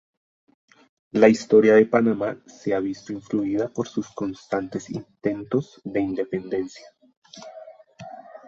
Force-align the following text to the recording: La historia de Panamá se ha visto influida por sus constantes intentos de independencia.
La 1.11 1.29
historia 1.29 1.75
de 1.75 1.85
Panamá 1.85 2.35
se 2.47 2.73
ha 2.73 2.79
visto 2.79 3.13
influida 3.13 3.69
por 3.69 3.87
sus 3.87 4.09
constantes 4.09 4.89
intentos 4.89 5.79
de 5.83 5.99
independencia. 5.99 6.87